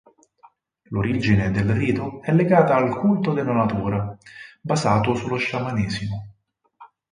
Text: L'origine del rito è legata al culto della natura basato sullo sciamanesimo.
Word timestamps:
L'origine 0.85 1.51
del 1.51 1.75
rito 1.75 2.23
è 2.23 2.33
legata 2.33 2.73
al 2.75 2.97
culto 2.97 3.33
della 3.33 3.51
natura 3.53 4.17
basato 4.59 5.13
sullo 5.13 5.37
sciamanesimo. 5.37 6.33